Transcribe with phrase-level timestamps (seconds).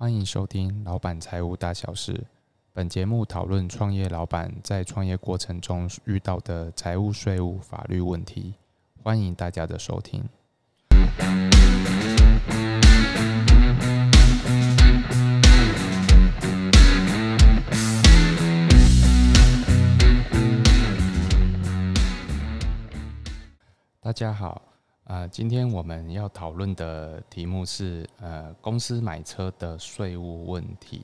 [0.00, 2.12] 欢迎收听《老板财务大小事》。
[2.72, 8.54] 本节目讨论创业老板在创业过程中遇到的财务、税务、法律问题。
[9.02, 10.22] 欢迎大家的收听。
[24.00, 24.77] 大家好。
[25.08, 31.02] 呃，今天我们要讨论的题目是呃，公司买车的税务问题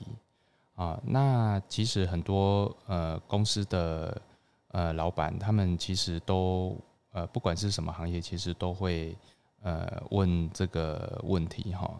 [0.74, 1.00] 啊。
[1.02, 4.20] 那其实很多呃公司的
[4.72, 6.76] 呃老板，他们其实都
[7.12, 9.16] 呃不管是什么行业，其实都会
[9.62, 11.90] 呃问这个问题哈。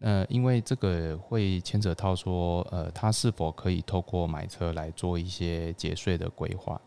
[0.00, 6.80] 呃，因为这个会牵扯到说，呃，他是否可以透过买车来做一些节税的规划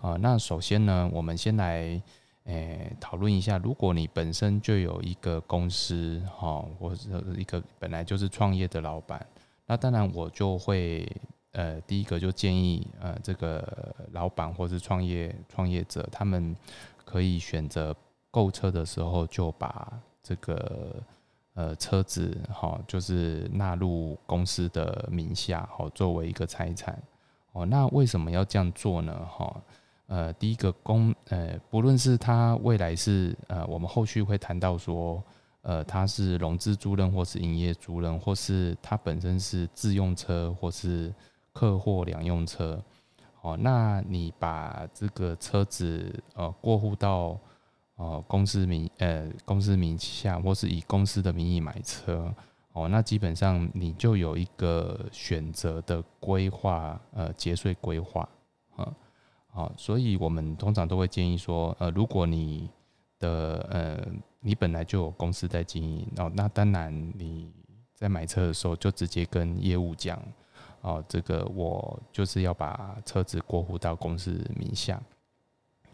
[0.00, 0.16] 啊？
[0.18, 2.02] 那首先呢，我们先来。
[2.44, 9.26] 诶，讨论一下，如果你本身就有一个公司，哈，或者一个本来就是创业的老板，
[9.64, 11.10] 那当然我就会，
[11.52, 16.54] 呃，第一个就建议，呃，这个老板或是创业创业者，他们
[17.02, 17.96] 可以选择
[18.30, 19.90] 购车的时候就把
[20.22, 21.02] 这个
[21.54, 27.02] 呃车子，哈，就是纳入公司的名下，好，作为一个财产，
[27.52, 29.26] 哦，那为什么要这样做呢？
[29.26, 29.62] 哈？
[30.06, 35.22] 呃，第一个公，呃，不论是他未来是，呃，我们后续会谈到说，
[35.62, 41.12] 呃，他是融资租赁或是营业租赁，或是他本身是自用车或是
[41.54, 42.82] 客货两用车，
[43.40, 47.38] 哦，那你把这个车子呃过户到
[47.96, 52.30] 呃公司名，呃公司名下，或是以公司的名义买车，
[52.74, 58.28] 哦，那基本上你就有一个选择的规划，呃，节税规划，
[58.76, 58.92] 啊。
[59.56, 62.68] 好，所以我们通常都会建议说，呃，如果你
[63.20, 64.04] 的呃，
[64.40, 67.52] 你本来就有公司在经营，哦，那当然你
[67.94, 70.20] 在买车的时候就直接跟业务讲，
[70.80, 75.00] 哦，这个我就是要把车子过户到公司名下，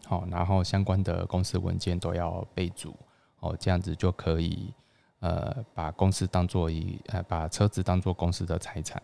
[0.07, 2.97] 好，然后相关的公司文件都要备注，
[3.41, 4.73] 哦，这样子就可以，
[5.19, 9.03] 呃，把公司当做一，呃，把车子当做公司的财产。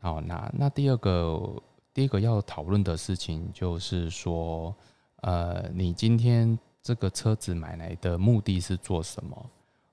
[0.00, 1.50] 好，那那第二个。
[1.94, 4.74] 第一个要讨论的事情就是说，
[5.22, 9.50] 呃，你今天这个车子买来的目的是做什么？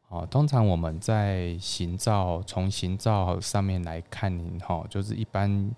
[0.09, 5.71] 哦，通常我们在行照从行照上面来看，您哈，就是一般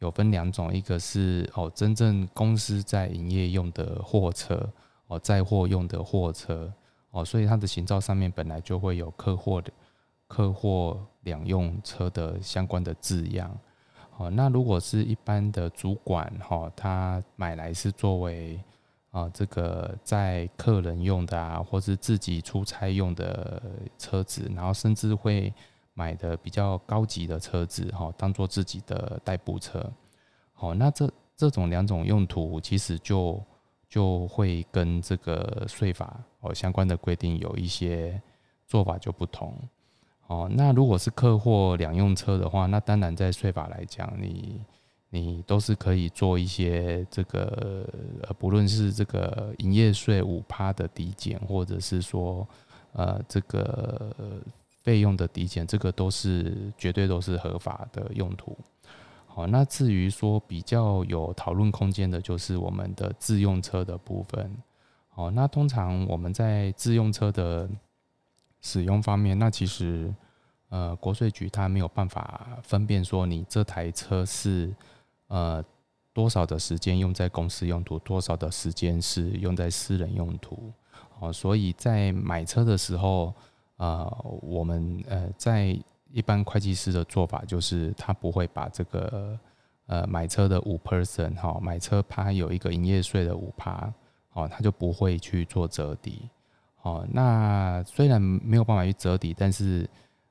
[0.00, 4.68] 有分两种，一个是哦，真正公司在营业用的货车，
[5.06, 6.70] 哦，载货用的货车，
[7.12, 9.72] 哦，所以它的行照上面本来就会有客货的
[10.26, 13.56] 客货两用车的相关的字样。
[14.18, 18.60] 哦，那如果是一般的主管哈，他买来是作为
[19.12, 23.62] 啊这个在客人用的啊，或是自己出差用的
[23.96, 25.54] 车子，然后甚至会
[25.94, 29.80] 买的比较高级的车子哈，当做自己的代步车。
[30.52, 33.40] 好，那这这种两种用途，其实就
[33.88, 38.20] 就会跟这个税法哦相关的规定有一些
[38.66, 39.56] 做法就不同。
[40.28, 44.60] 哦，那如果是客货两用车的话，那当然在税法来讲，你
[45.08, 47.88] 你都是可以做一些这个，
[48.24, 52.46] 呃，不论是这个营业税五趴的抵减，或者是说，
[52.92, 54.14] 呃，这个
[54.82, 58.54] 费用的抵减，这个都是绝对都是合法的用途。
[59.26, 64.54] 好，那至于说比较有讨论空间的，就是我们的自用车的部分。
[65.08, 67.66] 好，那通常我们在自用车的。
[68.60, 70.12] 使用方面，那其实，
[70.68, 74.74] 呃，国税局它没有办法分辨说你这台车是，
[75.28, 75.64] 呃，
[76.12, 80.72] 多少的时间用在公司用途，多少的时间是用在私人用途，
[81.20, 83.32] 哦，所以在买车的时候，
[83.76, 85.78] 呃，我们呃在
[86.12, 89.38] 一般会计师的做法就是他不会把这个
[89.86, 93.92] 呃买车的五 percent 哈，买车它有一个营业税的五趴，
[94.32, 96.28] 哦，他就不会去做折抵。
[96.88, 99.86] 哦，那虽然没有办法去折抵，但是，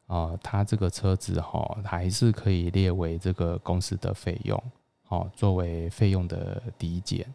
[0.07, 4.59] 啊，它这个车子哈，还是可以列为这个公司的费用，
[5.09, 7.31] 哦，作为费用的抵减，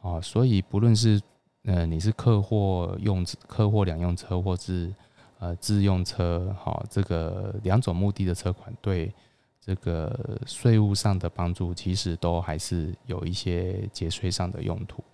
[0.00, 1.20] 哦，所以不论是，
[1.64, 4.90] 呃，你是客货用客货两用车，或是
[5.38, 9.12] 呃自用车，哈，这个两种目的的车款，对
[9.60, 15.04] 这个税务上的帮助，其实都还是有一些节税上的用途，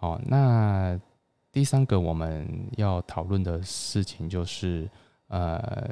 [0.00, 1.00] 哦，那。
[1.56, 4.86] 第三个我们要讨论的事情就是，
[5.28, 5.88] 呃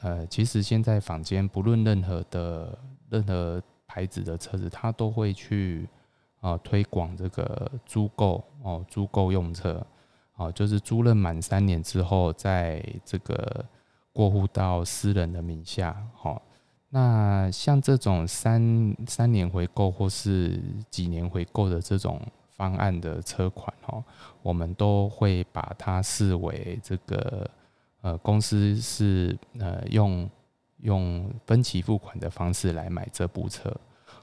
[0.00, 2.76] 呃，其实现在坊间不论任何的
[3.08, 5.88] 任何牌子的车子，它都会去
[6.40, 9.86] 啊推广这个租购哦租购用车，
[10.34, 13.64] 哦就是租赁满三年之后，在这个
[14.12, 15.96] 过户到私人的名下。
[16.12, 16.42] 好，
[16.90, 20.60] 那像这种三三年回购或是
[20.90, 22.20] 几年回购的这种
[22.56, 24.02] 方案的车款，哦，
[24.42, 27.50] 我们都会把它视为这个
[28.00, 30.28] 呃公司是呃用
[30.78, 33.74] 用分期付款的方式来买这部车。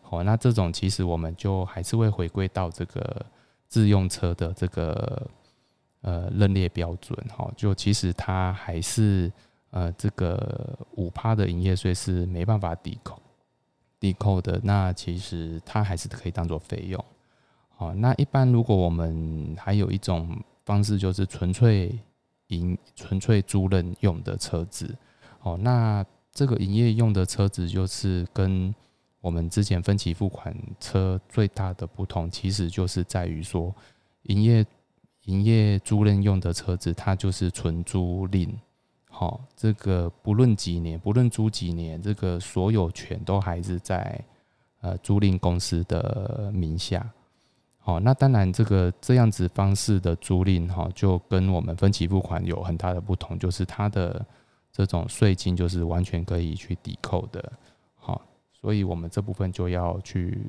[0.02, 3.26] 好，那这种其实我们就还是会回归到这个
[3.68, 5.28] 自用车的这个。
[6.04, 9.32] 呃，认列标准哈，就其实它还是
[9.70, 13.22] 呃，这个五趴的营业税是没办法抵扣
[14.00, 14.60] 抵扣的。
[14.64, 17.06] 那其实它还是可以当做费用。
[17.82, 21.98] 哦，那一般如果我们还有一种方式，就是纯粹
[22.48, 24.96] 营纯粹租赁用的车子。
[25.42, 28.74] 哦，那这个营业用的车子，就是跟
[29.20, 33.74] 我们之前分期付款车最大的不同，其实就是在于说
[34.24, 34.64] 营业。
[35.26, 38.50] 营业租赁用的车子，它就是纯租赁，
[39.08, 44.20] 好，这个不论几年，不论租几年，这个所有权都还是在
[44.82, 47.08] 呃租赁公司的名下，
[47.84, 54.24] 好，那当然这个这样子方式的租赁，哈，就跟我们分期付款有很大的不同，就是它的
[54.72, 57.52] 这种税金就是完全可以去抵扣的，
[57.96, 58.22] 好，
[58.54, 60.46] 所以我们这部分就要去，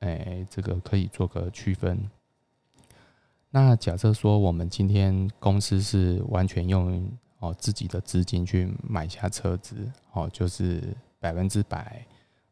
[0.00, 2.10] 哎，这个可以做个区分。
[3.50, 7.08] 那假设说我们今天公司是完全用
[7.38, 9.76] 哦自己的资金去买下车子
[10.12, 10.82] 哦，就是
[11.20, 12.04] 百分之百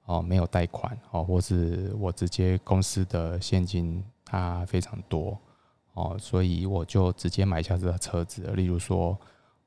[0.08, 5.38] 哦没有贷款哦，或是我直接公司的现金它非常多
[5.94, 8.42] 哦，所以我就直接买下这个车子。
[8.56, 9.16] 例如说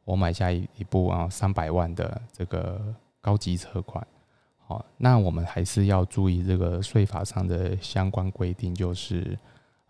[0.04, 4.06] 我买下一一部啊三百万的这个高级车款，
[4.68, 9.40] 好，那我们还是要注意这个税法上的相关规定，就是。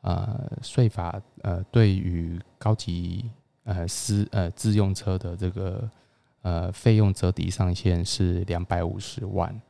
[0.03, 3.29] 呃，税法呃，对于高级
[3.65, 5.87] 呃私呃自用车的这个
[6.41, 9.61] 呃费用折抵上限是两百五十万，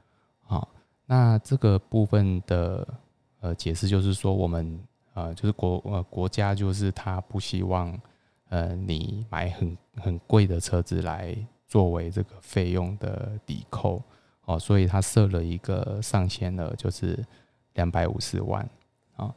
[1.12, 2.88] 那这个部分的
[3.42, 4.80] 呃解释就是说，我们
[5.13, 8.00] 呃就是国呃国家就是他不希望
[8.48, 11.36] 呃你买很很贵的车子来
[11.68, 14.02] 作为这个费用的抵扣，
[14.46, 17.22] 哦，所以他设了一个上限了，就是
[17.74, 18.66] 两百五十万，
[19.18, 19.36] 啊。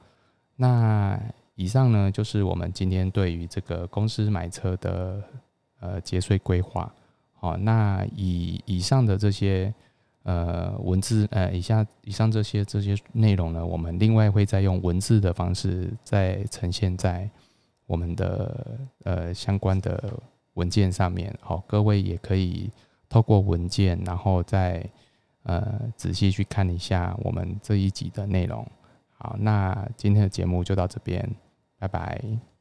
[0.55, 1.21] 那
[1.57, 5.21] 以上呢，就是我们今天对于这个公司买车的
[5.81, 6.95] 呃节税规划。
[7.33, 9.75] 好，那以以上的这些
[10.25, 17.31] 呃文字呃以下以上这些这些内容呢，我们另外会再用文字的方式再呈现在
[17.87, 20.13] 我们的呃相关的
[20.55, 21.35] 文件上面。
[21.41, 22.71] 好，各位也可以
[23.09, 24.85] 透过文件，然后再
[25.45, 28.67] 呃仔细去看一下我们这一集的内容。
[29.17, 31.29] 好，那今天的节目就到这边，
[31.79, 32.54] 拜拜。